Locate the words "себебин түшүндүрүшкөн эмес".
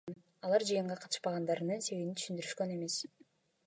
1.91-3.03